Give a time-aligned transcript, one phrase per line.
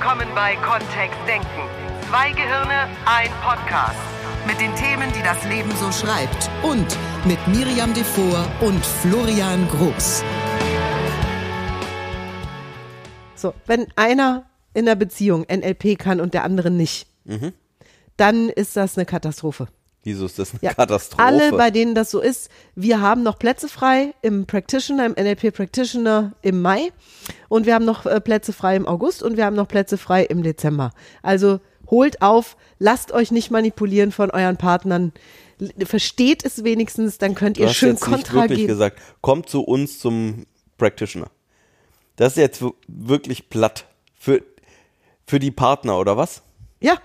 [0.00, 1.46] willkommen bei Kontext Denken.
[2.08, 4.00] Zwei Gehirne, ein Podcast.
[4.46, 6.50] Mit den Themen, die das Leben so schreibt.
[6.62, 6.86] Und
[7.26, 10.24] mit Miriam Devor und Florian Groß.
[13.34, 17.06] So, wenn einer in der Beziehung NLP kann und der andere nicht,
[18.16, 19.68] dann ist das eine Katastrophe.
[20.02, 21.22] Ist das eine Ja, Katastrophe?
[21.22, 25.54] Alle, bei denen das so ist, wir haben noch Plätze frei im Practitioner, im NLP
[25.54, 26.90] Practitioner im Mai
[27.48, 30.24] und wir haben noch äh, Plätze frei im August und wir haben noch Plätze frei
[30.24, 30.92] im Dezember.
[31.22, 35.12] Also holt auf, lasst euch nicht manipulieren von euren Partnern.
[35.84, 38.68] Versteht es wenigstens, dann könnt ihr schön jetzt nicht Kontra wirklich geben.
[38.68, 40.46] gesagt, kommt zu uns zum
[40.78, 41.30] Practitioner.
[42.16, 43.86] Das ist jetzt wirklich platt.
[44.14, 44.42] Für,
[45.26, 46.42] für die Partner, oder was?
[46.80, 46.98] Ja,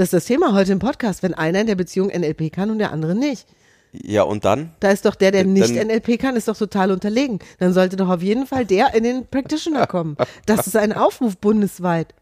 [0.00, 2.78] das ist das Thema heute im Podcast, wenn einer in der Beziehung NLP kann und
[2.78, 3.46] der andere nicht.
[3.92, 4.70] Ja, und dann?
[4.80, 7.38] Da ist doch der, der Dann- nicht NLP kann, ist doch total unterlegen.
[7.58, 10.16] Dann sollte doch auf jeden Fall der in den Practitioner kommen.
[10.46, 12.14] Das ist ein Aufruf bundesweit.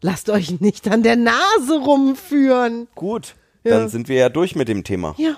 [0.00, 2.88] Lasst euch nicht an der Nase rumführen.
[2.94, 3.78] Gut, Ja.
[3.78, 5.14] dann sind wir ja durch mit dem Thema.
[5.18, 5.36] Ja.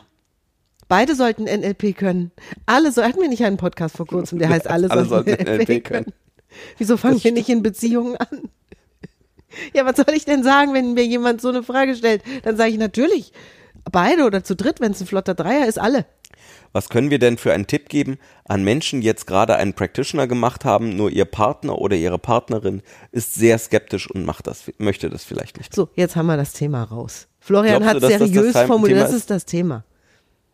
[0.88, 2.32] Beide sollten NLP können.
[2.66, 5.44] Alle so, hatten wir nicht einen Podcast vor kurzem, der heißt Alle, Alle sollten, sollten
[5.44, 6.04] NLP, NLP können.
[6.04, 6.14] können.
[6.78, 8.48] Wieso fangen wir nicht in Beziehungen an?
[9.72, 12.22] Ja, was soll ich denn sagen, wenn mir jemand so eine Frage stellt?
[12.42, 13.32] Dann sage ich natürlich,
[13.90, 16.06] beide oder zu dritt, wenn es ein flotter Dreier ist, alle.
[16.72, 20.26] Was können wir denn für einen Tipp geben an Menschen, die jetzt gerade einen Practitioner
[20.26, 22.82] gemacht haben, nur ihr Partner oder ihre Partnerin
[23.12, 25.72] ist sehr skeptisch und macht das, möchte das vielleicht nicht.
[25.72, 27.28] So, jetzt haben wir das Thema raus.
[27.38, 29.16] Florian Glaubst hat du, dass das das seriös Thema formuliert, das ist?
[29.16, 29.84] ist das Thema.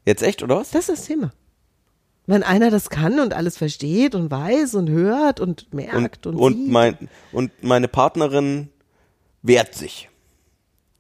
[0.05, 0.71] Jetzt echt, oder was?
[0.71, 1.33] Das ist das Thema.
[2.27, 6.41] Wenn einer das kann und alles versteht und weiß und hört und merkt und, Und,
[6.43, 8.69] und, sieht, mein, und meine Partnerin
[9.43, 10.09] wehrt sich.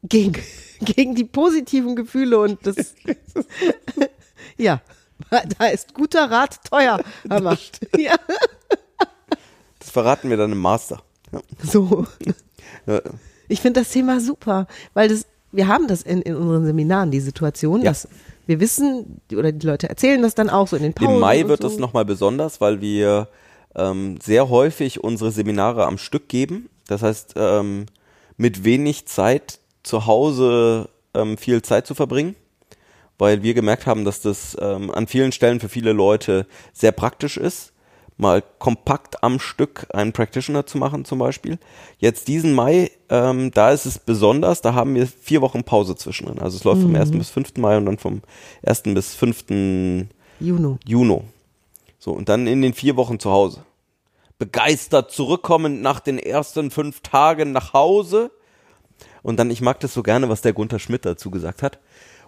[0.02, 0.34] gegen,
[0.80, 2.76] gegen die positiven Gefühle und das,
[4.56, 4.80] ja,
[5.58, 7.00] da ist guter Rat teuer.
[7.28, 7.56] Hammer.
[7.96, 8.16] Ja,
[9.78, 11.02] Das verraten wir dann im Master.
[11.32, 11.40] Ja.
[11.62, 12.06] so.
[12.86, 13.00] Ja.
[13.48, 17.20] Ich finde das Thema super, weil das, wir haben das in, in unseren Seminaren, die
[17.20, 17.90] Situation, Ja.
[17.90, 18.08] dass
[18.46, 21.14] wir wissen, oder die Leute erzählen das dann auch so in den Pausen.
[21.14, 21.68] Im Mai wird so.
[21.68, 23.28] es nochmal besonders, weil wir
[23.76, 26.68] ähm, sehr häufig unsere Seminare am Stück geben.
[26.88, 27.86] Das heißt, ähm,
[28.40, 32.34] mit wenig Zeit zu Hause ähm, viel Zeit zu verbringen,
[33.18, 37.36] weil wir gemerkt haben, dass das ähm, an vielen Stellen für viele Leute sehr praktisch
[37.36, 37.74] ist,
[38.16, 41.58] mal kompakt am Stück einen Practitioner zu machen zum Beispiel.
[41.98, 46.38] Jetzt diesen Mai, ähm, da ist es besonders, da haben wir vier Wochen Pause zwischendrin.
[46.38, 47.10] Also es läuft vom 1.
[47.10, 47.58] bis 5.
[47.58, 48.22] Mai und dann vom
[48.64, 48.84] 1.
[48.84, 50.06] bis 5.
[50.40, 50.78] Juno.
[50.86, 51.24] Juno.
[51.98, 53.66] So, und dann in den vier Wochen zu Hause.
[54.40, 58.30] Begeistert zurückkommend nach den ersten fünf Tagen nach Hause.
[59.22, 61.78] Und dann, ich mag das so gerne, was der Gunther Schmidt dazu gesagt hat.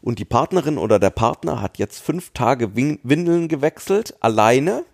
[0.03, 4.85] Und die Partnerin oder der Partner hat jetzt fünf Tage Win Windeln gewechselt, alleine,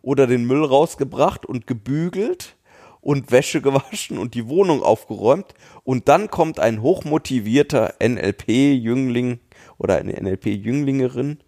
[0.00, 2.54] oder den Müll rausgebracht und gebügelt
[3.00, 5.54] und Wäsche gewaschen und die Wohnung aufgeräumt.
[5.82, 9.40] Und dann kommt ein hochmotivierter NLP-Jüngling
[9.76, 11.38] oder eine NLP-Jünglingerin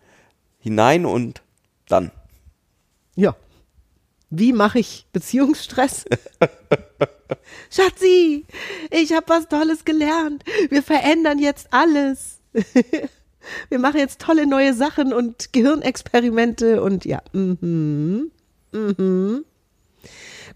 [0.59, 1.43] hinein und
[1.87, 2.11] dann.
[3.15, 3.37] Ja.
[4.35, 6.07] Wie mache ich Beziehungsstress?
[7.71, 8.47] Schatzi,
[8.91, 10.43] ich habe was Tolles gelernt.
[10.71, 12.41] Wir verändern jetzt alles.
[13.69, 17.21] Wir machen jetzt tolle neue Sachen und Gehirnexperimente und ja.
[17.35, 18.31] Mhm.
[18.73, 19.45] Mhm.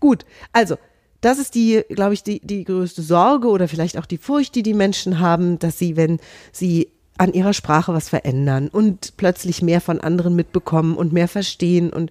[0.01, 0.79] Gut, also
[1.21, 4.63] das ist die, glaube ich, die, die größte Sorge oder vielleicht auch die Furcht, die
[4.63, 6.19] die Menschen haben, dass sie, wenn
[6.51, 6.89] sie
[7.19, 12.11] an ihrer Sprache was verändern und plötzlich mehr von anderen mitbekommen und mehr verstehen und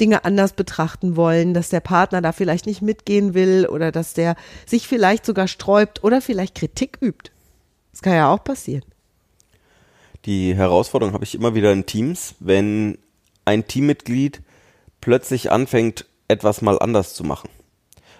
[0.00, 4.36] Dinge anders betrachten wollen, dass der Partner da vielleicht nicht mitgehen will oder dass der
[4.66, 7.30] sich vielleicht sogar sträubt oder vielleicht Kritik übt.
[7.92, 8.84] Das kann ja auch passieren.
[10.24, 12.98] Die Herausforderung habe ich immer wieder in Teams, wenn
[13.44, 14.42] ein Teammitglied
[15.00, 17.48] plötzlich anfängt, etwas mal anders zu machen.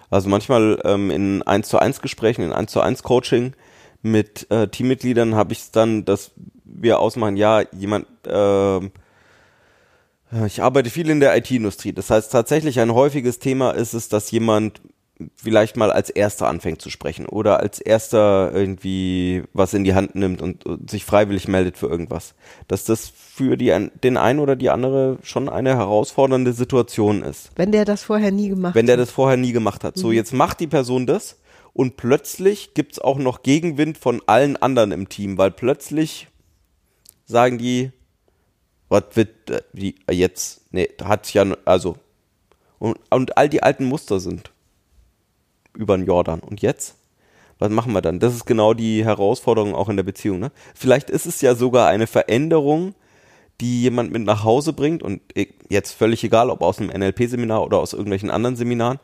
[0.09, 3.53] Also manchmal ähm, in 1 zu 1 Gesprächen, in 1 zu 1 Coaching
[4.01, 6.31] mit äh, Teammitgliedern habe ich es dann, dass
[6.63, 8.91] wir ausmachen, ja, jemand, ähm,
[10.45, 11.93] ich arbeite viel in der IT-Industrie.
[11.93, 14.81] Das heißt, tatsächlich ein häufiges Thema ist es, dass jemand
[15.35, 20.15] vielleicht mal als Erster anfängt zu sprechen oder als Erster irgendwie was in die Hand
[20.15, 22.35] nimmt und, und sich freiwillig meldet für irgendwas.
[22.67, 27.51] Dass das für die, den einen oder die andere schon eine herausfordernde Situation ist.
[27.55, 29.01] Wenn der das vorher nie gemacht Wenn der hat.
[29.01, 29.97] das vorher nie gemacht hat.
[29.97, 31.39] So, jetzt macht die Person das
[31.73, 36.27] und plötzlich gibt's auch noch Gegenwind von allen anderen im Team, weil plötzlich
[37.25, 37.91] sagen die,
[38.89, 40.61] was wird äh, wie äh, jetzt?
[40.71, 41.97] Nee, hat's ja, also.
[42.79, 44.51] Und, und all die alten Muster sind
[45.73, 46.39] über den Jordan.
[46.39, 46.95] Und jetzt?
[47.59, 48.19] Was machen wir dann?
[48.19, 50.39] Das ist genau die Herausforderung auch in der Beziehung.
[50.39, 50.51] Ne?
[50.73, 52.95] Vielleicht ist es ja sogar eine Veränderung,
[53.59, 57.63] die jemand mit nach Hause bringt und eh, jetzt völlig egal, ob aus einem NLP-Seminar
[57.63, 58.99] oder aus irgendwelchen anderen Seminaren,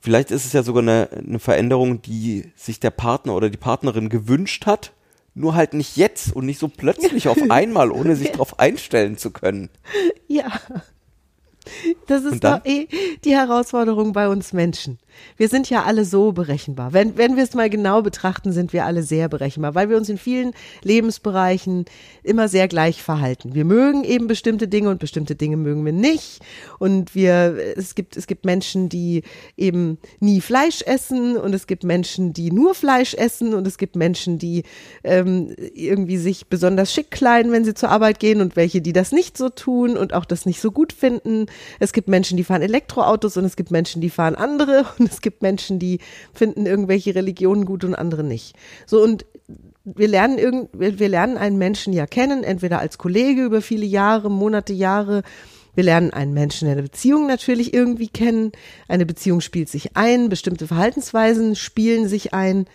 [0.00, 4.08] vielleicht ist es ja sogar eine, eine Veränderung, die sich der Partner oder die Partnerin
[4.08, 4.92] gewünscht hat,
[5.38, 9.30] nur halt nicht jetzt und nicht so plötzlich auf einmal, ohne sich darauf einstellen zu
[9.30, 9.70] können.
[10.26, 10.60] Ja.
[12.06, 12.88] Das ist doch eh
[13.24, 14.98] die Herausforderung bei uns Menschen.
[15.36, 16.92] Wir sind ja alle so berechenbar.
[16.92, 20.08] Wenn, wenn wir es mal genau betrachten, sind wir alle sehr berechenbar, weil wir uns
[20.08, 21.84] in vielen Lebensbereichen
[22.22, 23.54] immer sehr gleich verhalten.
[23.54, 26.40] Wir mögen eben bestimmte Dinge und bestimmte Dinge mögen wir nicht.
[26.78, 29.22] Und wir, es gibt, es gibt Menschen, die
[29.56, 33.96] eben nie Fleisch essen und es gibt Menschen, die nur Fleisch essen und es gibt
[33.96, 34.64] Menschen, die
[35.04, 39.12] ähm, irgendwie sich besonders schick kleiden, wenn sie zur Arbeit gehen und welche, die das
[39.12, 41.46] nicht so tun und auch das nicht so gut finden.
[41.78, 45.20] Es gibt Menschen, die fahren Elektroautos und es gibt Menschen, die fahren andere und es
[45.20, 46.00] gibt Menschen, die
[46.32, 48.56] finden irgendwelche Religionen gut und andere nicht.
[48.86, 49.24] So und
[49.84, 54.30] wir lernen irgend, wir, lernen einen Menschen ja kennen, entweder als Kollege über viele Jahre,
[54.30, 55.22] Monate, Jahre.
[55.74, 58.52] Wir lernen einen Menschen in einer Beziehung natürlich irgendwie kennen.
[58.88, 62.66] Eine Beziehung spielt sich ein, bestimmte Verhaltensweisen spielen sich ein.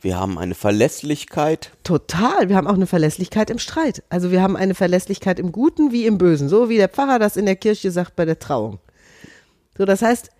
[0.00, 1.70] Wir haben eine Verlässlichkeit.
[1.82, 2.50] Total.
[2.50, 4.02] Wir haben auch eine Verlässlichkeit im Streit.
[4.10, 6.50] Also wir haben eine Verlässlichkeit im Guten wie im Bösen.
[6.50, 8.80] So wie der Pfarrer das in der Kirche sagt bei der Trauung.
[9.78, 10.30] So, das heißt,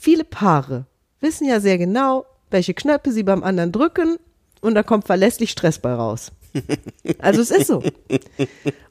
[0.00, 0.86] viele Paare
[1.20, 4.16] wissen ja sehr genau, welche Knöpfe sie beim anderen drücken
[4.60, 6.32] und da kommt verlässlich Stress bei raus.
[7.18, 7.82] Also es ist so.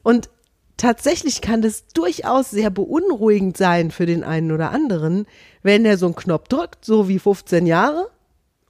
[0.02, 0.30] Und
[0.76, 5.26] tatsächlich kann das durchaus sehr beunruhigend sein für den einen oder anderen,
[5.62, 8.10] wenn er so einen Knopf drückt, so wie 15 Jahre,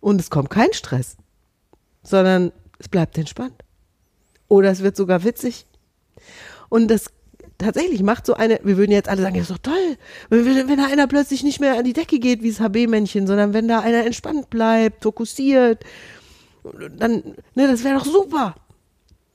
[0.01, 1.17] und es kommt kein Stress,
[2.03, 3.63] sondern es bleibt entspannt.
[4.49, 5.67] Oder es wird sogar witzig.
[6.69, 7.11] Und das
[7.61, 9.97] tatsächlich macht so eine, wir würden jetzt alle sagen, ja, ist doch toll,
[10.29, 13.53] wenn, wenn da einer plötzlich nicht mehr an die Decke geht wie das HB-Männchen, sondern
[13.53, 15.85] wenn da einer entspannt bleibt, fokussiert,
[16.97, 17.23] dann,
[17.55, 18.57] ne, das wäre doch super.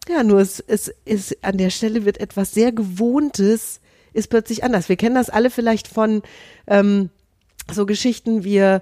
[0.08, 3.80] Ja, nur es, es ist, an der Stelle wird etwas sehr Gewohntes,
[4.14, 4.88] ist plötzlich anders.
[4.88, 6.22] Wir kennen das alle vielleicht von
[6.68, 7.10] ähm,
[7.72, 8.82] so Geschichten, wir,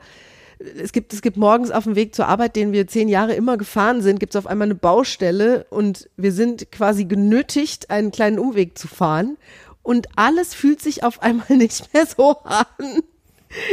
[0.81, 3.57] es gibt, es gibt morgens auf dem Weg zur Arbeit, den wir zehn Jahre immer
[3.57, 8.39] gefahren sind, gibt es auf einmal eine Baustelle und wir sind quasi genötigt, einen kleinen
[8.39, 9.37] Umweg zu fahren.
[9.81, 13.03] Und alles fühlt sich auf einmal nicht mehr so an.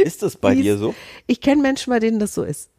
[0.03, 0.93] Ist das bei Wie dir so?
[1.27, 2.69] Ich kenne Menschen, bei denen das so ist.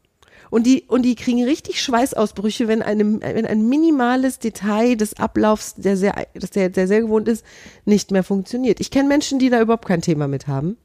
[0.51, 5.77] Und die, und die kriegen richtig Schweißausbrüche, wenn, einem, wenn ein minimales Detail des Ablaufs,
[5.77, 7.43] der sehr, das der, der sehr gewohnt ist,
[7.87, 8.79] nicht mehr funktioniert.
[8.79, 10.77] Ich kenne Menschen, die da überhaupt kein Thema mit haben.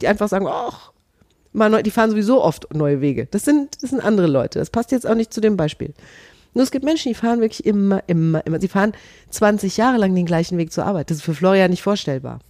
[0.00, 0.92] Die einfach sagen, ach,
[1.52, 3.26] mal neu, die fahren sowieso oft neue Wege.
[3.30, 4.58] Das sind, das sind andere Leute.
[4.58, 5.94] Das passt jetzt auch nicht zu dem Beispiel.
[6.54, 8.60] Nur es gibt Menschen, die fahren wirklich immer, immer, immer.
[8.60, 8.92] Sie fahren
[9.30, 11.10] 20 Jahre lang den gleichen Weg zur Arbeit.
[11.10, 12.40] Das ist für Florian nicht vorstellbar.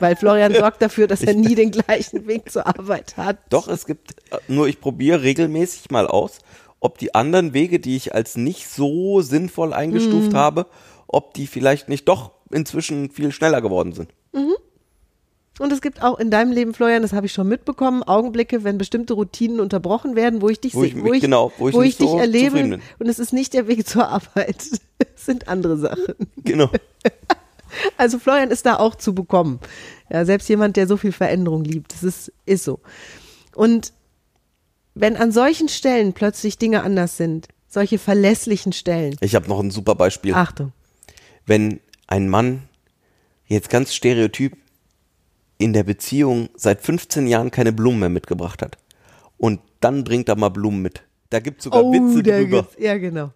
[0.00, 3.38] Weil Florian sorgt dafür, dass er nie den gleichen Weg zur Arbeit hat.
[3.50, 4.14] Doch, es gibt,
[4.46, 6.38] nur ich probiere regelmäßig mal aus,
[6.80, 10.66] ob die anderen Wege, die ich als nicht so sinnvoll eingestuft habe,
[11.08, 14.10] ob die vielleicht nicht doch inzwischen viel schneller geworden sind.
[15.58, 18.78] Und es gibt auch in deinem Leben, Florian, das habe ich schon mitbekommen, Augenblicke, wenn
[18.78, 22.08] bestimmte Routinen unterbrochen werden, wo ich dich Wo ich sehe, genau, wo ich nicht dich
[22.08, 22.78] so erlebe.
[22.98, 24.64] Und es ist nicht der Weg zur Arbeit.
[25.14, 26.14] Es sind andere Sachen.
[26.44, 26.70] Genau.
[27.96, 29.60] Also Florian ist da auch zu bekommen.
[30.10, 31.92] Ja, selbst jemand, der so viel Veränderung liebt.
[31.92, 32.80] Das ist, ist so.
[33.54, 33.92] Und
[34.94, 39.70] wenn an solchen Stellen plötzlich Dinge anders sind, solche verlässlichen Stellen, Ich habe noch ein
[39.70, 40.34] super Beispiel.
[40.34, 40.72] Achtung.
[41.46, 42.62] Wenn ein Mann
[43.46, 44.56] jetzt ganz stereotyp
[45.58, 48.78] in der Beziehung seit 15 Jahren keine Blumen mehr mitgebracht hat
[49.36, 51.02] und dann bringt er mal Blumen mit.
[51.30, 53.30] Da gibt's sogar Witze Oh, der drüber, gibt's- ja genau.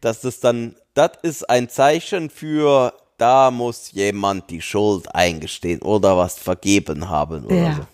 [0.00, 6.16] dass das dann, das ist ein Zeichen für, da muss jemand die Schuld eingestehen oder
[6.16, 7.80] was vergeben haben oder so.
[7.80, 7.88] Ja.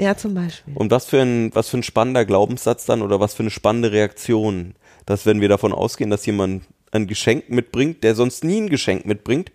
[0.00, 0.76] Ja, zum Beispiel.
[0.76, 3.90] Und was für ein, was für ein spannender Glaubenssatz dann oder was für eine spannende
[3.90, 8.68] Reaktion, dass wenn wir davon ausgehen, dass jemand ein Geschenk mitbringt, der sonst nie ein
[8.68, 9.50] Geschenk mitbringt,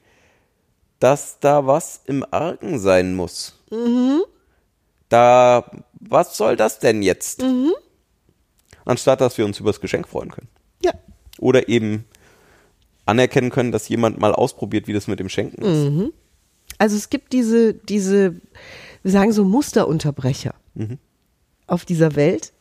[1.04, 3.60] dass da was im Argen sein muss.
[5.10, 5.70] Da,
[6.00, 7.44] was soll das denn jetzt?
[8.86, 10.48] Anstatt dass wir uns über das Geschenk freuen können.
[10.82, 10.94] Ja.
[11.40, 12.06] Oder eben
[13.06, 16.14] anerkennen können, dass jemand mal ausprobiert, wie das mit dem Schenken ist.
[16.78, 18.40] Also es gibt diese, diese,
[19.02, 20.56] wir sagen so Musterunterbrecher
[21.68, 22.54] auf dieser Welt.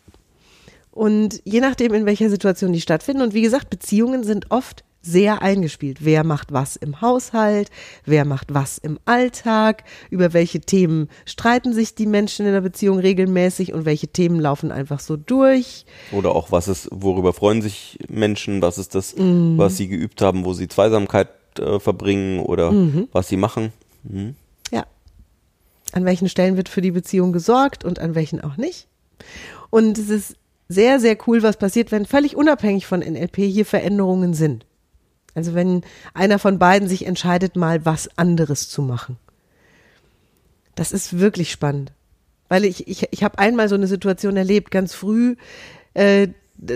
[0.91, 5.43] Und je nachdem, in welcher Situation die stattfinden, und wie gesagt, Beziehungen sind oft sehr
[5.43, 5.99] eingespielt.
[6.01, 7.71] Wer macht was im Haushalt?
[8.05, 9.85] Wer macht was im Alltag?
[10.11, 14.71] Über welche Themen streiten sich die Menschen in der Beziehung regelmäßig und welche Themen laufen
[14.71, 15.85] einfach so durch?
[16.13, 20.45] Oder auch, was ist, worüber freuen sich Menschen, was ist das, was sie geübt haben,
[20.45, 21.29] wo sie Zweisamkeit
[21.59, 22.73] äh, verbringen oder
[23.13, 23.73] was sie machen.
[24.71, 24.87] Ja.
[25.93, 28.87] An welchen Stellen wird für die Beziehung gesorgt und an welchen auch nicht.
[29.71, 30.37] Und es ist
[30.69, 34.65] sehr, sehr cool, was passiert, wenn völlig unabhängig von NLP hier Veränderungen sind.
[35.35, 35.83] Also wenn
[36.15, 39.17] einer von beiden sich entscheidet, mal was anderes zu machen.
[40.75, 41.93] Das ist wirklich spannend.
[42.49, 45.37] Weil ich, ich, ich habe einmal so eine Situation erlebt, ganz früh,
[45.95, 46.29] äh,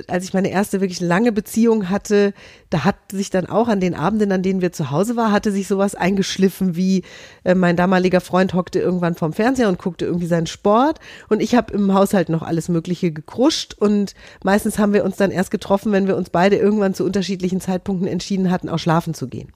[0.09, 2.35] als ich meine erste wirklich lange Beziehung hatte,
[2.71, 5.52] da hat sich dann auch an den Abenden, an denen wir zu Hause waren, hatte
[5.52, 7.02] sich sowas eingeschliffen wie
[7.45, 11.55] äh, mein damaliger Freund hockte irgendwann vorm Fernseher und guckte irgendwie seinen Sport und ich
[11.55, 15.93] habe im Haushalt noch alles Mögliche gekruscht und meistens haben wir uns dann erst getroffen,
[15.93, 19.52] wenn wir uns beide irgendwann zu unterschiedlichen Zeitpunkten entschieden hatten, auch schlafen zu gehen.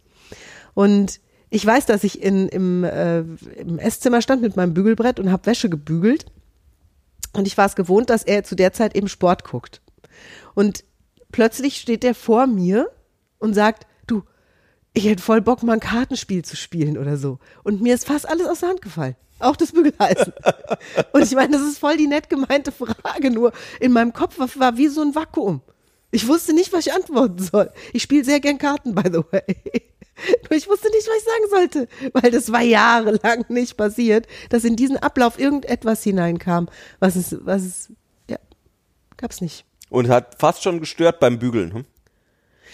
[0.74, 1.20] Und
[1.50, 5.46] ich weiß, dass ich in, im, äh, im Esszimmer stand mit meinem Bügelbrett und habe
[5.46, 6.26] Wäsche gebügelt.
[7.32, 9.80] Und ich war es gewohnt, dass er zu der Zeit eben Sport guckt.
[10.54, 10.84] Und
[11.32, 12.90] plötzlich steht er vor mir
[13.38, 14.22] und sagt, du,
[14.92, 17.38] ich hätte voll Bock, mal ein Kartenspiel zu spielen oder so.
[17.62, 19.16] Und mir ist fast alles aus der Hand gefallen.
[19.38, 20.32] Auch das Bügeleisen.
[21.12, 24.48] und ich meine, das ist voll die nett gemeinte Frage, nur in meinem Kopf war,
[24.56, 25.62] war wie so ein Vakuum.
[26.10, 27.70] Ich wusste nicht, was ich antworten soll.
[27.92, 29.56] Ich spiele sehr gern Karten, by the way.
[30.50, 34.64] Nur ich wusste nicht, was ich sagen sollte, weil das war jahrelang nicht passiert, dass
[34.64, 37.92] in diesen Ablauf irgendetwas hineinkam, was es, was es,
[38.28, 38.36] ja,
[39.16, 39.64] gab's nicht.
[39.90, 41.74] Und hat fast schon gestört beim Bügeln.
[41.74, 41.84] Hm?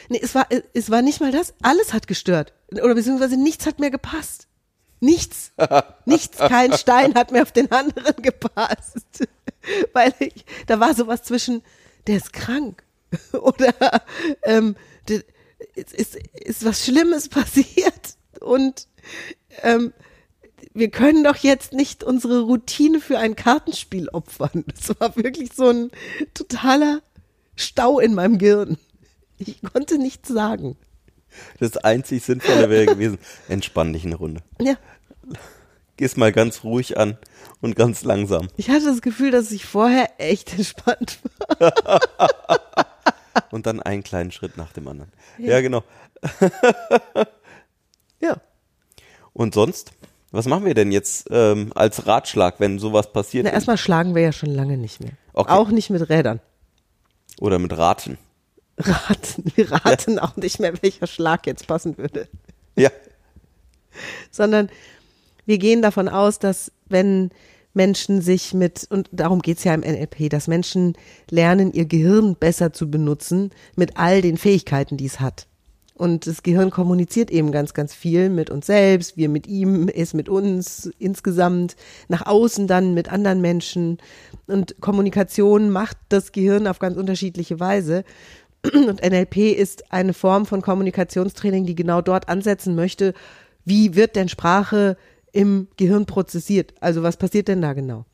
[0.09, 1.55] Nee, es war, es war nicht mal das.
[1.63, 2.53] Alles hat gestört.
[2.71, 4.47] Oder beziehungsweise nichts hat mehr gepasst.
[5.01, 5.53] Nichts.
[6.07, 6.39] Nichts.
[6.39, 9.29] Kein Stein hat mehr auf den anderen gepasst.
[9.93, 11.63] Weil ich, da war sowas zwischen,
[12.07, 12.83] der ist krank.
[13.33, 13.75] Oder,
[14.43, 14.77] ähm,
[15.09, 15.23] der,
[15.75, 18.17] ist, ist, ist was Schlimmes passiert.
[18.41, 18.89] Und,
[19.63, 19.93] ähm,
[20.73, 24.65] wir können doch jetzt nicht unsere Routine für ein Kartenspiel opfern.
[24.67, 25.91] Das war wirklich so ein
[26.35, 27.01] totaler
[27.57, 28.79] Stau in meinem Gehirn.
[29.39, 30.77] Ich konnte nichts sagen.
[31.59, 34.43] Das einzig Sinnvolle wäre gewesen, entspann dich eine Runde.
[34.61, 34.77] Ja.
[35.97, 37.19] Geh's mal ganz ruhig an
[37.61, 38.49] und ganz langsam.
[38.57, 41.19] Ich hatte das Gefühl, dass ich vorher echt entspannt
[41.59, 42.01] war.
[43.51, 45.13] und dann einen kleinen Schritt nach dem anderen.
[45.39, 45.83] Ja, ja genau.
[48.21, 48.37] ja.
[49.33, 49.93] Und sonst?
[50.33, 53.45] Was machen wir denn jetzt ähm, als Ratschlag, wenn sowas passiert?
[53.45, 55.13] Na, erstmal schlagen wir ja schon lange nicht mehr.
[55.33, 55.53] Okay.
[55.53, 56.41] Auch nicht mit Rädern.
[57.41, 58.19] Oder mit Raten.
[58.79, 59.45] Raten.
[59.55, 60.23] Wir raten ja.
[60.23, 62.29] auch nicht mehr, welcher Schlag jetzt passen würde.
[62.77, 62.91] Ja.
[64.31, 64.69] Sondern
[65.47, 67.31] wir gehen davon aus, dass wenn
[67.73, 70.95] Menschen sich mit, und darum geht's ja im NLP, dass Menschen
[71.31, 75.47] lernen, ihr Gehirn besser zu benutzen mit all den Fähigkeiten, die es hat.
[75.97, 80.13] Und das Gehirn kommuniziert eben ganz, ganz viel mit uns selbst, wir mit ihm, es
[80.13, 81.75] mit uns, insgesamt,
[82.09, 83.97] nach außen dann mit anderen Menschen.
[84.47, 88.05] Und Kommunikation macht das Gehirn auf ganz unterschiedliche Weise.
[88.63, 93.15] Und NLP ist eine Form von Kommunikationstraining, die genau dort ansetzen möchte,
[93.65, 94.99] wie wird denn Sprache
[95.33, 96.75] im Gehirn prozessiert?
[96.81, 98.05] Also was passiert denn da genau?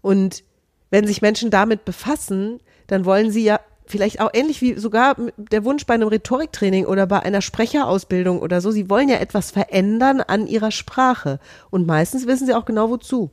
[0.00, 0.42] Und
[0.90, 5.64] wenn sich Menschen damit befassen, dann wollen sie ja vielleicht auch ähnlich wie sogar der
[5.64, 8.70] Wunsch bei einem Rhetoriktraining oder bei einer Sprecherausbildung oder so.
[8.70, 11.40] Sie wollen ja etwas verändern an ihrer Sprache.
[11.70, 13.30] Und meistens wissen sie auch genau wozu.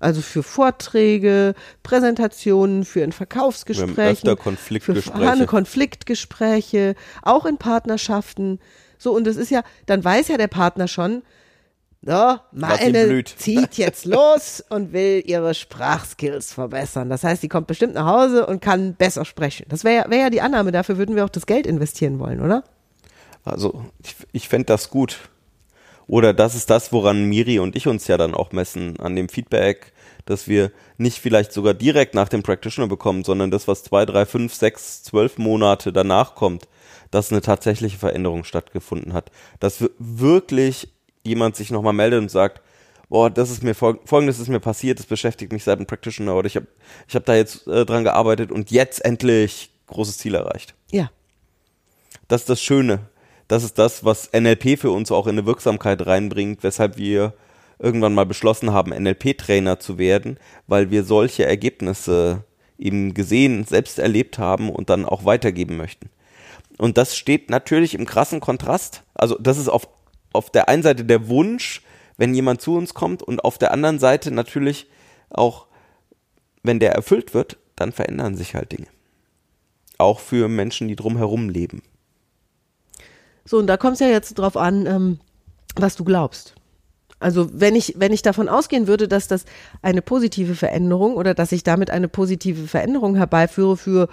[0.00, 5.46] Also für Vorträge, Präsentationen, für ein Verkaufsgespräch, für Konfliktgespräche.
[5.46, 8.60] Konfliktgespräche, auch in Partnerschaften.
[8.98, 11.22] So, und das ist ja, dann weiß ja der Partner schon,
[12.06, 17.08] so, meine zieht jetzt los und will ihre Sprachskills verbessern.
[17.08, 19.64] Das heißt, sie kommt bestimmt nach Hause und kann besser sprechen.
[19.68, 22.64] Das wäre wär ja die Annahme, dafür würden wir auch das Geld investieren wollen, oder?
[23.44, 25.18] Also, ich, ich fände das gut.
[26.06, 29.30] Oder das ist das, woran Miri und ich uns ja dann auch messen, an dem
[29.30, 29.92] Feedback,
[30.26, 34.26] dass wir nicht vielleicht sogar direkt nach dem Practitioner bekommen, sondern das, was zwei, drei,
[34.26, 36.68] fünf, sechs, zwölf Monate danach kommt,
[37.10, 39.30] dass eine tatsächliche Veränderung stattgefunden hat.
[39.60, 40.93] Dass wirklich
[41.24, 42.60] jemand sich nochmal meldet und sagt,
[43.08, 46.46] boah, das ist mir folgendes ist mir passiert, das beschäftigt mich seit einem Practitioner oder
[46.46, 46.66] ich habe
[47.08, 50.74] ich hab da jetzt äh, dran gearbeitet und jetzt endlich großes Ziel erreicht.
[50.90, 51.10] Ja.
[52.28, 53.00] Das ist das Schöne.
[53.48, 57.34] Das ist das, was NLP für uns auch in eine Wirksamkeit reinbringt, weshalb wir
[57.78, 62.44] irgendwann mal beschlossen haben, NLP-Trainer zu werden, weil wir solche Ergebnisse
[62.78, 66.08] eben gesehen, selbst erlebt haben und dann auch weitergeben möchten.
[66.78, 69.02] Und das steht natürlich im krassen Kontrast.
[69.14, 69.88] Also das ist auf
[70.34, 71.82] auf der einen Seite der Wunsch,
[72.16, 74.86] wenn jemand zu uns kommt und auf der anderen Seite natürlich
[75.30, 75.66] auch,
[76.62, 78.86] wenn der erfüllt wird, dann verändern sich halt Dinge.
[79.98, 81.82] Auch für Menschen, die drumherum leben.
[83.44, 85.20] So, und da kommt es ja jetzt drauf an, ähm,
[85.76, 86.54] was du glaubst.
[87.20, 89.44] Also wenn ich, wenn ich davon ausgehen würde, dass das
[89.82, 94.08] eine positive Veränderung oder dass ich damit eine positive Veränderung herbeiführe für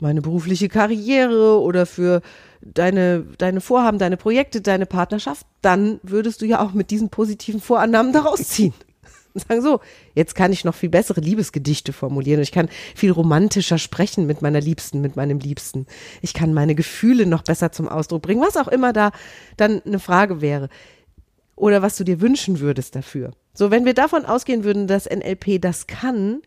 [0.00, 2.20] meine berufliche Karriere oder für
[2.62, 7.60] deine, deine Vorhaben, deine Projekte, deine Partnerschaft, dann würdest du ja auch mit diesen positiven
[7.60, 8.74] Vorannahmen daraus ziehen.
[9.34, 9.80] Und sagen so,
[10.14, 12.42] jetzt kann ich noch viel bessere Liebesgedichte formulieren.
[12.42, 15.86] Ich kann viel romantischer sprechen mit meiner Liebsten, mit meinem Liebsten.
[16.20, 19.10] Ich kann meine Gefühle noch besser zum Ausdruck bringen, was auch immer da
[19.56, 20.68] dann eine Frage wäre.
[21.56, 23.32] Oder was du dir wünschen würdest dafür.
[23.54, 26.40] So, wenn wir davon ausgehen würden, dass NLP das kann,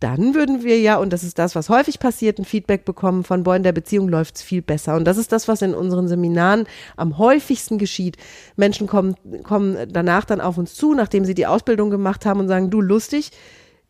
[0.00, 3.42] dann würden wir ja, und das ist das, was häufig passiert, ein Feedback bekommen von,
[3.42, 4.94] boah, in der Beziehung läuft's viel besser.
[4.94, 8.16] Und das ist das, was in unseren Seminaren am häufigsten geschieht.
[8.54, 12.48] Menschen kommen, kommen danach dann auf uns zu, nachdem sie die Ausbildung gemacht haben und
[12.48, 13.32] sagen, du lustig,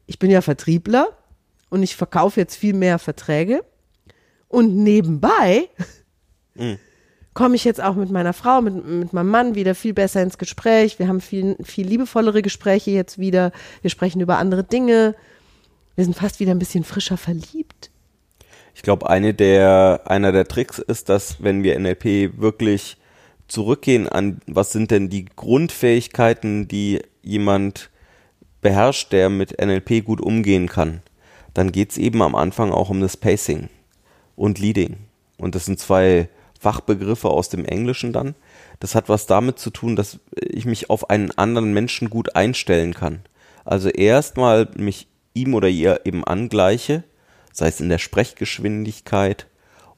[0.06, 1.08] ich bin ja Vertriebler
[1.68, 3.62] und ich verkaufe jetzt viel mehr Verträge.
[4.48, 5.68] Und nebenbei
[7.34, 10.38] komme ich jetzt auch mit meiner Frau, mit, mit meinem Mann wieder viel besser ins
[10.38, 10.98] Gespräch.
[10.98, 13.52] Wir haben viel, viel liebevollere Gespräche jetzt wieder.
[13.82, 15.14] Wir sprechen über andere Dinge.
[15.98, 17.90] Wir sind fast wieder ein bisschen frischer verliebt.
[18.72, 22.98] Ich glaube, eine der, einer der Tricks ist, dass wenn wir NLP wirklich
[23.48, 27.90] zurückgehen an, was sind denn die Grundfähigkeiten, die jemand
[28.60, 31.02] beherrscht, der mit NLP gut umgehen kann,
[31.52, 33.68] dann geht's eben am Anfang auch um das Pacing
[34.36, 34.98] und Leading.
[35.36, 36.28] Und das sind zwei
[36.60, 38.36] Fachbegriffe aus dem Englischen dann.
[38.78, 42.94] Das hat was damit zu tun, dass ich mich auf einen anderen Menschen gut einstellen
[42.94, 43.22] kann.
[43.64, 45.08] Also erstmal mich
[45.42, 47.04] ihm oder ihr eben angleiche,
[47.52, 49.46] sei es in der Sprechgeschwindigkeit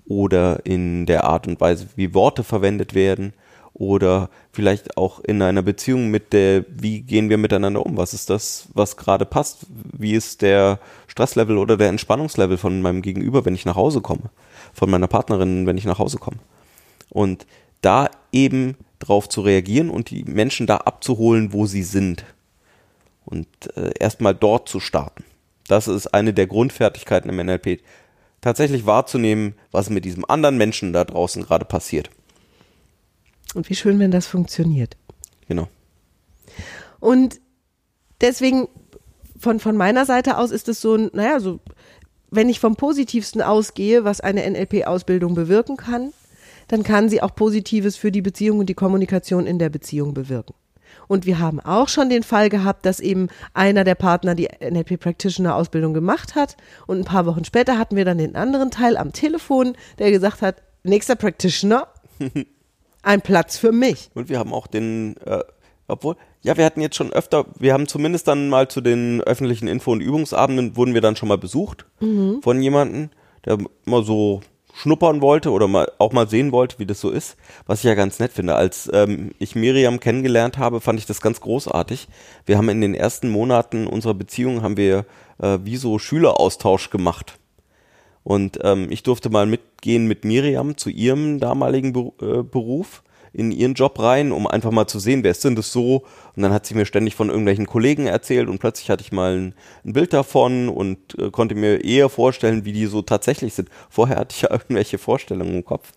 [0.06, 3.32] oder in der Art und Weise, wie Worte verwendet werden
[3.72, 7.96] oder vielleicht auch in einer Beziehung mit der, wie gehen wir miteinander um?
[7.96, 9.66] Was ist das, was gerade passt?
[9.70, 14.30] Wie ist der Stresslevel oder der Entspannungslevel von meinem Gegenüber, wenn ich nach Hause komme?
[14.74, 16.38] Von meiner Partnerin, wenn ich nach Hause komme?
[17.08, 17.46] Und
[17.80, 22.24] da eben drauf zu reagieren und die Menschen da abzuholen, wo sie sind.
[23.24, 25.24] Und äh, erstmal dort zu starten.
[25.70, 27.80] Das ist eine der Grundfertigkeiten im NLP.
[28.40, 32.10] Tatsächlich wahrzunehmen, was mit diesem anderen Menschen da draußen gerade passiert.
[33.54, 34.96] Und wie schön, wenn das funktioniert.
[35.46, 35.68] Genau.
[36.98, 37.40] Und
[38.20, 38.68] deswegen
[39.38, 41.60] von, von meiner Seite aus ist es so ein, naja, so,
[42.30, 46.12] wenn ich vom Positivsten ausgehe, was eine NLP-Ausbildung bewirken kann,
[46.66, 50.54] dann kann sie auch Positives für die Beziehung und die Kommunikation in der Beziehung bewirken.
[51.10, 55.00] Und wir haben auch schon den Fall gehabt, dass eben einer der Partner die NLP
[55.00, 58.96] Practitioner Ausbildung gemacht hat und ein paar Wochen später hatten wir dann den anderen Teil
[58.96, 61.88] am Telefon, der gesagt hat, nächster Practitioner,
[63.02, 64.08] ein Platz für mich.
[64.14, 65.40] Und wir haben auch den, äh,
[65.88, 69.66] obwohl, ja, wir hatten jetzt schon öfter, wir haben zumindest dann mal zu den öffentlichen
[69.66, 71.86] Info- und Übungsabenden, wurden wir dann schon mal besucht
[72.40, 73.10] von jemandem,
[73.46, 74.42] der mal so
[74.80, 77.94] schnuppern wollte oder mal auch mal sehen wollte, wie das so ist, was ich ja
[77.94, 78.54] ganz nett finde.
[78.54, 82.08] Als ähm, ich Miriam kennengelernt habe, fand ich das ganz großartig.
[82.46, 85.04] Wir haben in den ersten Monaten unserer Beziehung haben wir
[85.38, 87.38] äh, wie so Schüleraustausch gemacht.
[88.22, 93.74] Und ähm, ich durfte mal mitgehen mit Miriam zu ihrem damaligen äh, Beruf in ihren
[93.74, 96.04] Job rein, um einfach mal zu sehen, wer ist denn das so?
[96.36, 99.36] Und dann hat sie mir ständig von irgendwelchen Kollegen erzählt und plötzlich hatte ich mal
[99.36, 103.68] ein, ein Bild davon und äh, konnte mir eher vorstellen, wie die so tatsächlich sind.
[103.88, 105.92] Vorher hatte ich ja irgendwelche Vorstellungen im Kopf.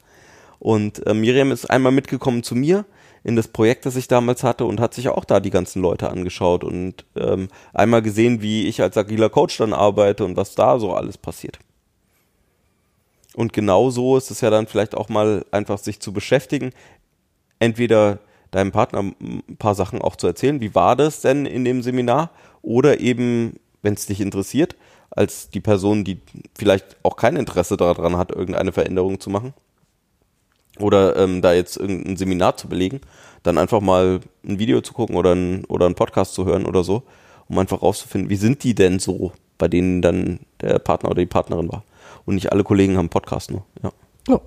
[0.59, 2.85] Und äh, Miriam ist einmal mitgekommen zu mir
[3.23, 6.09] in das Projekt, das ich damals hatte und hat sich auch da die ganzen Leute
[6.09, 10.77] angeschaut und ähm, einmal gesehen, wie ich als agiler Coach dann arbeite und was da
[10.77, 11.59] so alles passiert.
[13.35, 16.71] Und genau so ist es ja dann vielleicht auch mal einfach sich zu beschäftigen,
[17.63, 18.19] entweder
[18.51, 22.29] deinem Partner ein paar Sachen auch zu erzählen, wie war das denn in dem Seminar,
[22.61, 24.75] oder eben, wenn es dich interessiert,
[25.09, 26.21] als die Person, die
[26.55, 29.53] vielleicht auch kein Interesse daran hat, irgendeine Veränderung zu machen,
[30.79, 33.01] oder ähm, da jetzt irgendein Seminar zu belegen,
[33.43, 36.83] dann einfach mal ein Video zu gucken oder ein, oder einen Podcast zu hören oder
[36.83, 37.03] so,
[37.47, 41.27] um einfach rauszufinden, wie sind die denn so, bei denen dann der Partner oder die
[41.27, 41.83] Partnerin war.
[42.25, 43.65] Und nicht alle Kollegen haben Podcast nur.
[43.83, 43.91] Ja.
[44.29, 44.39] Oh.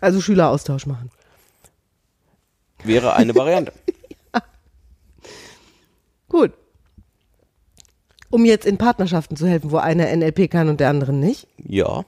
[0.00, 1.10] Also Schüleraustausch machen.
[2.86, 3.72] Wäre eine Variante.
[6.28, 6.52] Gut.
[8.30, 11.46] Um jetzt in Partnerschaften zu helfen, wo einer NLP kann und der andere nicht.
[11.62, 12.04] Ja.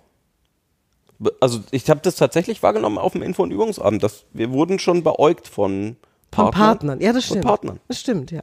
[1.40, 4.02] Also ich habe das tatsächlich wahrgenommen auf dem Info- und Übungsabend.
[4.02, 5.96] Dass wir wurden schon beäugt von
[6.32, 6.52] Von Partnern.
[6.52, 7.00] Partnern.
[7.00, 7.46] Ja, das Von stimmt.
[7.46, 7.80] Partnern.
[7.88, 8.40] Das stimmt, ja.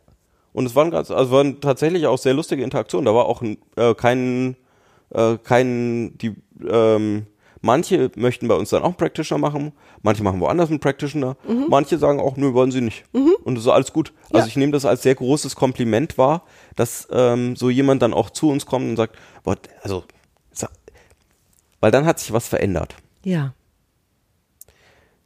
[0.53, 3.05] Und es waren ganz, also waren tatsächlich auch sehr lustige Interaktionen.
[3.05, 3.41] Da war auch
[3.75, 4.55] äh, kein,
[5.09, 6.33] äh, kein, die,
[6.65, 7.27] ähm,
[7.65, 9.73] manche möchten bei uns dann auch einen Practitioner machen,
[10.03, 11.35] manche machen woanders einen Practitioner,
[11.67, 13.03] manche sagen auch, nö, wollen sie nicht.
[13.11, 14.13] Und das ist alles gut.
[14.31, 14.47] Also Ja.
[14.47, 16.43] ich nehme das als sehr großes Kompliment wahr,
[16.75, 20.03] dass ähm, so jemand dann auch zu uns kommt und sagt, boah, also,
[21.81, 22.95] weil dann hat sich was verändert.
[23.23, 23.53] Ja.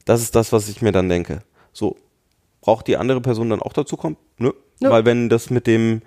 [0.04, 1.42] Das ist das, was ich mir dann denke.
[1.72, 1.96] So,
[2.60, 4.16] braucht die andere Person dann auch dazu kommen?
[4.38, 4.52] Nö.
[4.80, 4.90] Nö.
[4.90, 6.02] Weil wenn das mit dem,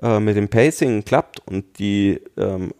[0.00, 2.72] äh, mit dem Pacing klappt und die ähm,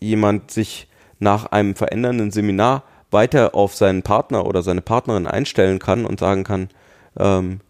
[0.00, 6.04] jemand sich nach einem verändernden Seminar weiter auf seinen Partner oder seine Partnerin einstellen kann
[6.04, 6.68] und sagen kann,
[7.18, 7.60] ähm,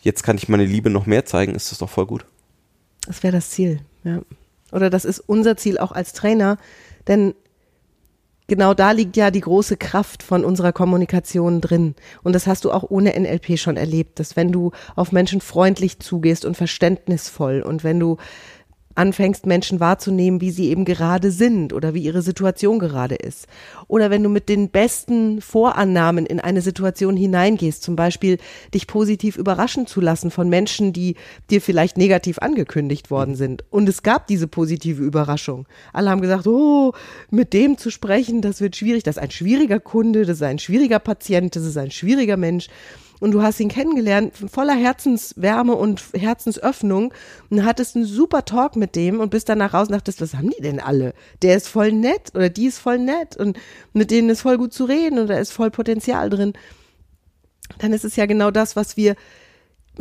[0.00, 2.24] jetzt kann ich meine Liebe noch mehr zeigen, ist das doch voll gut.
[3.06, 4.20] Das wäre das Ziel, ja.
[4.70, 6.58] Oder das ist unser Ziel auch als Trainer,
[7.06, 7.34] denn
[8.48, 11.94] genau da liegt ja die große Kraft von unserer Kommunikation drin.
[12.22, 16.00] Und das hast du auch ohne NLP schon erlebt, dass wenn du auf Menschen freundlich
[16.00, 18.18] zugehst und verständnisvoll und wenn du
[18.98, 23.46] anfängst, Menschen wahrzunehmen, wie sie eben gerade sind oder wie ihre Situation gerade ist.
[23.86, 28.38] Oder wenn du mit den besten Vorannahmen in eine Situation hineingehst, zum Beispiel
[28.74, 31.16] dich positiv überraschen zu lassen von Menschen, die
[31.50, 33.64] dir vielleicht negativ angekündigt worden sind.
[33.70, 35.66] Und es gab diese positive Überraschung.
[35.92, 36.92] Alle haben gesagt, oh,
[37.30, 39.04] mit dem zu sprechen, das wird schwierig.
[39.04, 42.68] Das ist ein schwieriger Kunde, das ist ein schwieriger Patient, das ist ein schwieriger Mensch
[43.20, 47.12] und du hast ihn kennengelernt, voller Herzenswärme und Herzensöffnung
[47.50, 50.50] und hattest einen super Talk mit dem und bist danach raus und dachtest, was haben
[50.50, 51.14] die denn alle?
[51.42, 53.58] Der ist voll nett oder die ist voll nett und
[53.92, 56.52] mit denen ist voll gut zu reden und da ist voll Potenzial drin.
[57.78, 59.14] Dann ist es ja genau das, was wir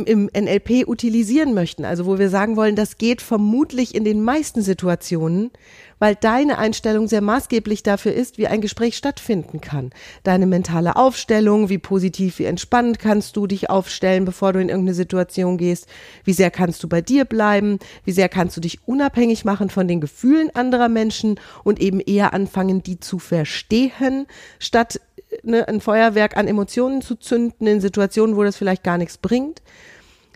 [0.05, 4.62] im NLP utilisieren möchten, also wo wir sagen wollen, das geht vermutlich in den meisten
[4.62, 5.51] Situationen,
[5.99, 9.91] weil deine Einstellung sehr maßgeblich dafür ist, wie ein Gespräch stattfinden kann.
[10.23, 14.93] Deine mentale Aufstellung, wie positiv, wie entspannt kannst du dich aufstellen, bevor du in irgendeine
[14.93, 15.88] Situation gehst,
[16.23, 19.88] wie sehr kannst du bei dir bleiben, wie sehr kannst du dich unabhängig machen von
[19.88, 24.27] den Gefühlen anderer Menschen und eben eher anfangen, die zu verstehen,
[24.60, 24.99] statt
[25.43, 29.61] ne, ein Feuerwerk an Emotionen zu zünden in Situationen, wo das vielleicht gar nichts bringt.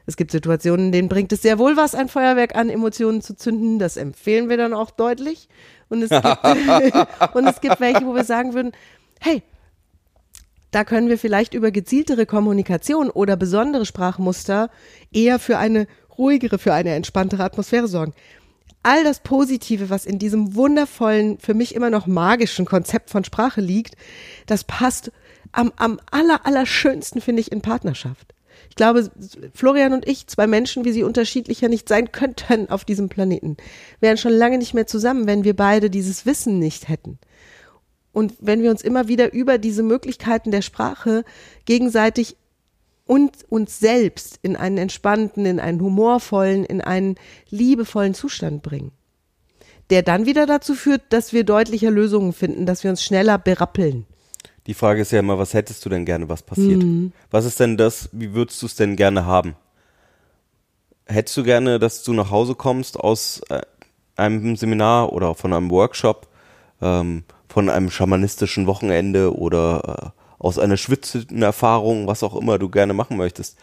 [0.06, 3.36] Es gibt Situationen, in denen bringt es sehr wohl was, ein Feuerwerk an Emotionen zu
[3.36, 3.80] zünden.
[3.80, 5.48] Das empfehlen wir dann auch deutlich.
[5.90, 6.26] Und es gibt,
[7.36, 8.72] und es gibt welche, wo wir sagen würden,
[9.20, 9.44] hey,
[10.72, 14.70] da können wir vielleicht über gezieltere Kommunikation oder besondere Sprachmuster
[15.12, 15.86] eher für eine
[16.18, 18.14] ruhigere, für eine entspanntere Atmosphäre sorgen.
[18.84, 23.62] All das Positive, was in diesem wundervollen, für mich immer noch magischen Konzept von Sprache
[23.62, 23.96] liegt,
[24.48, 25.12] das passt
[25.52, 28.34] am, am aller, allerschönsten, finde ich, in Partnerschaft.
[28.70, 29.12] Ich glaube,
[29.54, 33.58] Florian und ich, zwei Menschen, wie sie unterschiedlicher nicht sein könnten auf diesem Planeten,
[34.00, 37.20] wären schon lange nicht mehr zusammen, wenn wir beide dieses Wissen nicht hätten.
[38.14, 41.24] Und wenn wir uns immer wieder über diese Möglichkeiten der Sprache
[41.66, 42.38] gegenseitig
[43.12, 47.16] und uns selbst in einen entspannten, in einen humorvollen, in einen
[47.50, 48.94] liebevollen Zustand bringen.
[49.90, 54.06] Der dann wieder dazu führt, dass wir deutlicher Lösungen finden, dass wir uns schneller berappeln.
[54.66, 56.82] Die Frage ist ja immer, was hättest du denn gerne, was passiert?
[56.84, 57.12] Mhm.
[57.30, 59.56] Was ist denn das, wie würdest du es denn gerne haben?
[61.06, 63.60] Hättest du gerne, dass du nach Hause kommst aus äh,
[64.16, 66.30] einem Seminar oder von einem Workshop,
[66.82, 72.68] ähm, von einem schamanistischen Wochenende oder äh, aus einer schwitzenden Erfahrung, was auch immer du
[72.68, 73.58] gerne machen möchtest?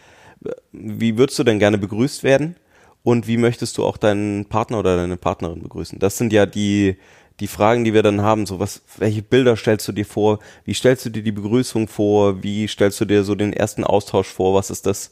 [0.71, 2.55] Wie würdest du denn gerne begrüßt werden?
[3.03, 5.99] Und wie möchtest du auch deinen Partner oder deine Partnerin begrüßen?
[5.99, 6.95] Das sind ja die,
[7.41, 10.39] die Fragen, die wir dann haben, so was, welche Bilder stellst du dir vor?
[10.63, 12.43] Wie stellst du dir die Begrüßung vor?
[12.43, 14.53] Wie stellst du dir so den ersten Austausch vor?
[14.53, 15.11] Was ist das,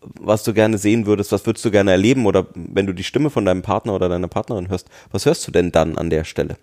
[0.00, 1.32] was du gerne sehen würdest?
[1.32, 2.26] Was würdest du gerne erleben?
[2.26, 5.52] Oder wenn du die Stimme von deinem Partner oder deiner Partnerin hörst, was hörst du
[5.52, 6.58] denn dann an der Stelle?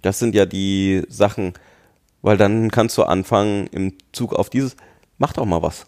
[0.00, 1.52] Das sind ja die Sachen,
[2.22, 4.76] weil dann kannst du anfangen im Zug auf dieses,
[5.18, 5.86] mach doch mal was.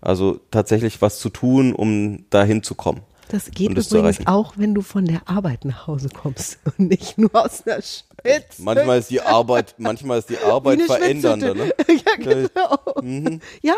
[0.00, 3.00] Also tatsächlich was zu tun, um dahin zu kommen.
[3.28, 7.30] Das geht übrigens auch, wenn du von der Arbeit nach Hause kommst und nicht nur
[7.34, 8.62] aus einer Schwitze.
[8.62, 11.54] Manchmal ist die Arbeit, manchmal ist die Arbeit verändernder.
[11.54, 11.72] Ne?
[11.88, 12.78] ja, genau.
[13.02, 13.40] Mhm.
[13.62, 13.74] Ja,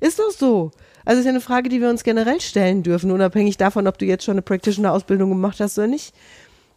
[0.00, 0.70] ist doch so.
[1.04, 4.04] Also ist ja eine Frage, die wir uns generell stellen dürfen, unabhängig davon, ob du
[4.04, 6.14] jetzt schon eine Practitioner-Ausbildung gemacht hast oder nicht.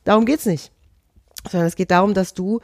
[0.03, 0.71] Darum geht's nicht.
[1.49, 2.61] Sondern es geht darum, dass du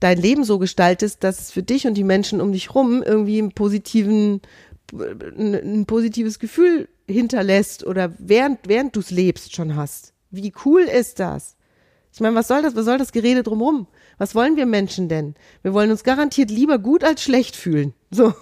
[0.00, 3.38] dein Leben so gestaltest, dass es für dich und die Menschen um dich rum irgendwie
[3.38, 4.40] einen positiven,
[4.92, 10.14] ein positives Gefühl hinterlässt oder während, während du es lebst schon hast.
[10.30, 11.56] Wie cool ist das?
[12.12, 12.74] Ich meine, was soll das?
[12.74, 13.86] Was soll das Gerede drumherum?
[14.18, 15.34] Was wollen wir Menschen denn?
[15.62, 17.94] Wir wollen uns garantiert lieber gut als schlecht fühlen.
[18.10, 18.34] So.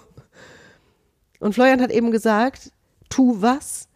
[1.39, 2.71] Und Florian hat eben gesagt,
[3.09, 3.88] tu was?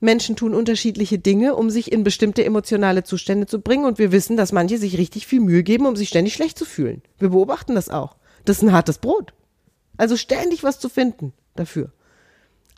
[0.00, 3.84] Menschen tun unterschiedliche Dinge, um sich in bestimmte emotionale Zustände zu bringen.
[3.84, 6.64] Und wir wissen, dass manche sich richtig viel Mühe geben, um sich ständig schlecht zu
[6.64, 7.02] fühlen.
[7.18, 8.16] Wir beobachten das auch.
[8.44, 9.34] Das ist ein hartes Brot.
[9.96, 11.92] Also ständig was zu finden dafür.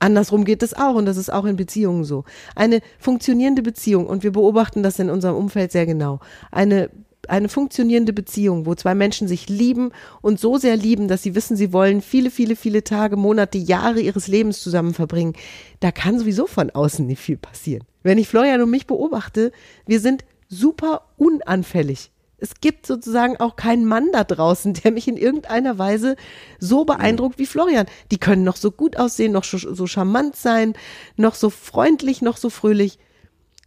[0.01, 2.25] Andersrum geht es auch und das ist auch in Beziehungen so.
[2.57, 6.19] Eine funktionierende Beziehung, und wir beobachten das in unserem Umfeld sehr genau,
[6.51, 6.91] eine
[7.29, 11.57] eine funktionierende Beziehung, wo zwei Menschen sich lieben und so sehr lieben, dass sie wissen,
[11.57, 15.35] sie wollen viele, viele, viele Tage, Monate, Jahre ihres Lebens zusammen verbringen,
[15.81, 17.85] da kann sowieso von außen nicht viel passieren.
[18.03, 19.53] Wenn ich Florian und mich beobachte,
[19.87, 25.17] wir sind super unanfällig es gibt sozusagen auch keinen Mann da draußen, der mich in
[25.17, 26.17] irgendeiner Weise
[26.59, 27.87] so beeindruckt wie Florian.
[28.11, 30.75] Die können noch so gut aussehen, noch so charmant sein,
[31.17, 32.99] noch so freundlich, noch so fröhlich.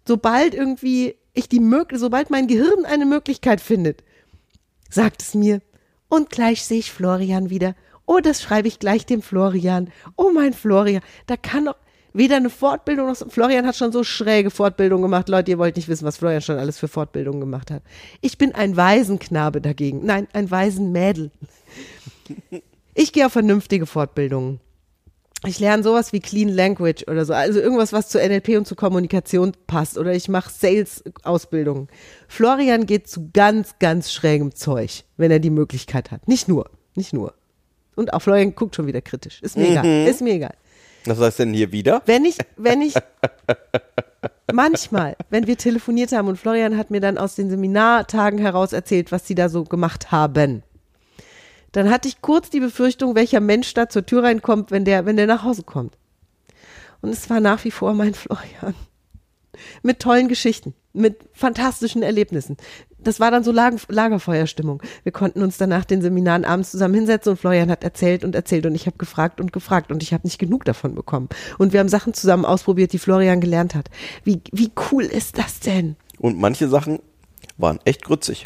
[0.05, 4.03] Sobald irgendwie ich die Möglichkeit, sobald mein Gehirn eine Möglichkeit findet,
[4.89, 5.61] sagt es mir.
[6.07, 7.75] Und gleich sehe ich Florian wieder.
[8.05, 9.91] Oh, das schreibe ich gleich dem Florian.
[10.15, 11.01] Oh, mein Florian.
[11.27, 11.75] Da kann doch,
[12.17, 13.17] Weder eine Fortbildung noch.
[13.29, 15.27] Florian hat schon so schräge Fortbildungen gemacht.
[15.27, 17.83] Leute, ihr wollt nicht wissen, was Florian schon alles für Fortbildungen gemacht hat.
[18.21, 20.05] Ich bin ein Waisenknabe dagegen.
[20.05, 21.31] Nein, ein Waisenmädel.
[22.93, 24.61] Ich gehe auf vernünftige Fortbildungen.
[25.45, 28.75] Ich lerne sowas wie Clean Language oder so, also irgendwas, was zu NLP und zu
[28.75, 29.97] Kommunikation passt.
[29.97, 31.87] Oder ich mache Sales-Ausbildungen.
[32.27, 36.27] Florian geht zu ganz, ganz schrägem Zeug, wenn er die Möglichkeit hat.
[36.27, 37.33] Nicht nur, nicht nur.
[37.95, 39.41] Und auch Florian guckt schon wieder kritisch.
[39.41, 40.55] Ist mir egal, ist mir egal.
[41.05, 42.01] Was heißt denn hier wieder?
[42.05, 42.95] Wenn ich, wenn ich,
[44.53, 49.11] manchmal, wenn wir telefoniert haben und Florian hat mir dann aus den Seminartagen heraus erzählt,
[49.11, 50.63] was sie da so gemacht haben,
[51.75, 55.17] dann hatte ich kurz die Befürchtung, welcher Mensch da zur Tür reinkommt, wenn der, wenn
[55.17, 55.97] der nach Hause kommt.
[57.01, 58.73] Und es war nach wie vor mein Florian.
[59.83, 62.55] Mit tollen Geschichten, mit fantastischen Erlebnissen.
[62.97, 64.81] Das war dann so Lager, Lagerfeuerstimmung.
[65.03, 68.35] Wir konnten uns dann nach den Seminaren abends zusammen hinsetzen und Florian hat erzählt und
[68.35, 71.27] erzählt und ich habe gefragt und gefragt und ich habe nicht genug davon bekommen.
[71.57, 73.89] Und wir haben Sachen zusammen ausprobiert, die Florian gelernt hat.
[74.23, 75.97] Wie, wie cool ist das denn?
[76.19, 76.99] Und manche Sachen
[77.57, 78.45] waren echt grützig.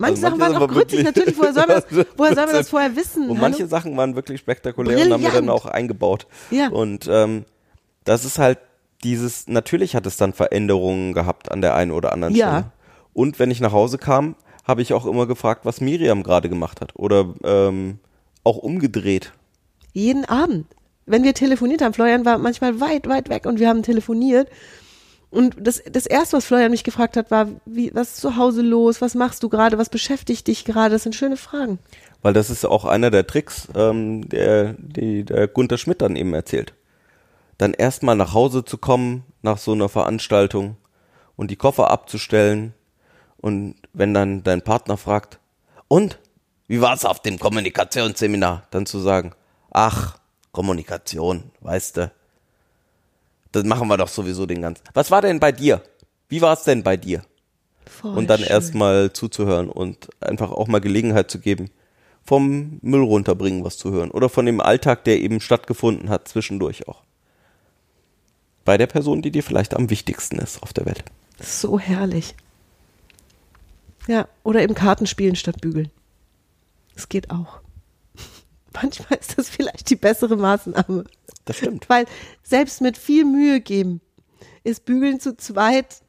[0.00, 1.36] Manche Also Sachen waren auch grützig, natürlich.
[1.38, 3.24] Woher soll man das, woher soll man das vorher wissen?
[3.24, 3.40] Und Hallo?
[3.40, 6.26] manche Sachen waren wirklich spektakulär und haben wir dann auch eingebaut.
[6.50, 6.70] Ja.
[6.70, 7.44] Und ähm,
[8.04, 8.58] das ist halt
[9.04, 12.48] dieses, natürlich hat es dann Veränderungen gehabt an der einen oder anderen Ja.
[12.48, 12.64] Stelle.
[13.12, 14.36] Und wenn ich nach Hause kam,
[14.66, 16.92] habe ich auch immer gefragt, was Miriam gerade gemacht hat.
[16.96, 17.98] Oder ähm,
[18.42, 19.32] auch umgedreht.
[19.92, 20.66] Jeden Abend.
[21.04, 24.48] Wenn wir telefoniert haben, Florian war manchmal weit, weit weg und wir haben telefoniert.
[25.30, 28.62] Und das, das erste, was Florian mich gefragt hat, war, wie, was ist zu Hause
[28.62, 29.00] los?
[29.00, 29.78] Was machst du gerade?
[29.78, 30.90] Was beschäftigt dich gerade?
[30.90, 31.78] Das sind schöne Fragen.
[32.22, 36.34] Weil das ist auch einer der Tricks, ähm, der, die der Gunter Schmidt dann eben
[36.34, 36.74] erzählt.
[37.58, 40.76] Dann erstmal nach Hause zu kommen nach so einer Veranstaltung
[41.36, 42.74] und die Koffer abzustellen.
[43.36, 45.38] Und wenn dann dein Partner fragt,
[45.86, 46.18] und
[46.66, 48.64] wie war's auf dem Kommunikationsseminar?
[48.70, 49.32] Dann zu sagen,
[49.70, 50.18] ach,
[50.52, 52.12] Kommunikation, weißt du.
[53.52, 54.84] Das machen wir doch sowieso den ganzen.
[54.94, 55.82] Was war denn bei dir?
[56.28, 57.22] Wie war's denn bei dir?
[57.86, 61.70] Voll und dann erstmal zuzuhören und einfach auch mal Gelegenheit zu geben,
[62.24, 66.86] vom Müll runterbringen was zu hören oder von dem Alltag, der eben stattgefunden hat, zwischendurch
[66.86, 67.02] auch.
[68.64, 71.04] Bei der Person, die dir vielleicht am wichtigsten ist auf der Welt.
[71.40, 72.34] So herrlich.
[74.06, 75.90] Ja, oder eben Karten spielen statt bügeln.
[76.94, 77.60] Das geht auch.
[78.72, 81.04] Manchmal ist das vielleicht die bessere Maßnahme.
[81.44, 81.88] Das stimmt.
[81.88, 82.06] Weil
[82.42, 84.00] selbst mit viel Mühe geben
[84.62, 86.02] ist Bügeln zu zweit.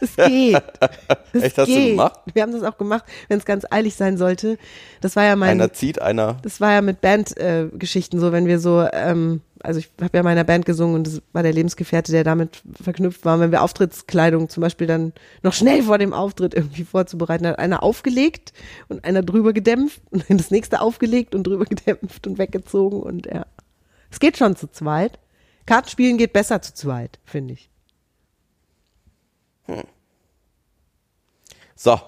[0.00, 0.62] Es geht.
[1.32, 1.90] Es Echt, hast du geht.
[1.90, 2.20] gemacht?
[2.32, 4.56] Wir haben das auch gemacht, wenn es ganz eilig sein sollte.
[5.02, 6.38] Das war ja mein, Einer zieht, einer.
[6.42, 10.20] das war ja mit Bandgeschichten äh, so, wenn wir so, ähm, also ich habe ja
[10.20, 13.38] in meiner Band gesungen und das war der Lebensgefährte, der damit verknüpft war.
[13.38, 15.12] wenn wir Auftrittskleidung zum Beispiel dann
[15.42, 18.54] noch schnell vor dem Auftritt irgendwie vorzubereiten, hat einer aufgelegt
[18.88, 23.26] und einer drüber gedämpft und dann das nächste aufgelegt und drüber gedämpft und weggezogen und
[23.26, 23.44] ja.
[24.10, 25.18] Es geht schon zu zweit.
[25.66, 27.68] Kartenspielen geht besser zu zweit, finde ich.
[31.74, 32.00] So.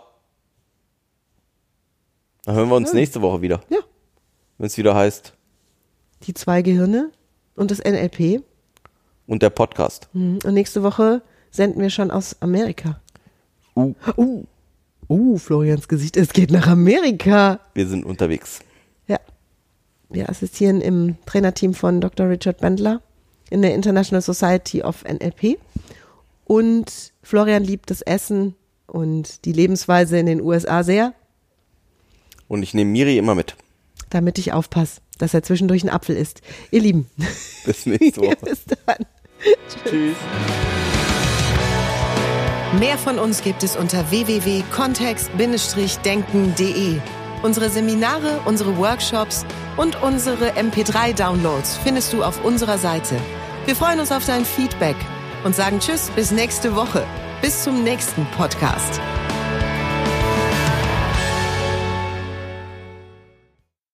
[2.44, 3.60] Dann hören wir uns nächste Woche wieder.
[3.68, 3.78] Ja.
[4.56, 5.34] Wenn es wieder heißt.
[6.22, 7.10] Die zwei Gehirne
[7.54, 8.42] und das NLP.
[9.26, 10.08] Und der Podcast.
[10.14, 10.38] Mhm.
[10.42, 13.00] Und nächste Woche senden wir schon aus Amerika.
[13.76, 14.44] Uh, Uh,
[15.08, 17.60] uh, Florians Gesicht, es geht nach Amerika.
[17.74, 18.60] wir sind unterwegs.
[19.06, 19.20] Ja.
[20.08, 22.28] Wir assistieren im Trainerteam von Dr.
[22.28, 23.02] Richard Bendler
[23.50, 25.58] in der International Society of NLP.
[26.48, 28.56] Und Florian liebt das Essen
[28.87, 31.12] und die Lebensweise in den USA sehr,
[32.48, 33.54] Und ich nehme Miri immer mit.
[34.08, 36.40] damit ich aufpasse, dass er zwischendurch einen Apfel isst.
[36.70, 37.11] Ihr Lieben.
[37.66, 38.37] Bis nächste Woche.
[38.44, 39.04] Bis dann.
[39.84, 40.16] Tschüss.
[42.78, 46.96] Mehr von uns gibt es unter www.kontext-denken.de.
[47.42, 49.44] Unsere Seminare, unsere Workshops
[49.76, 53.16] und unsere MP3-Downloads findest du auf unserer Seite.
[53.66, 54.96] Wir freuen uns auf dein Feedback
[55.44, 57.05] und sagen Tschüss bis nächste Woche.
[57.40, 59.01] Bis zum nächsten Podcast.